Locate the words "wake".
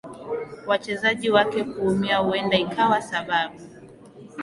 1.29-1.63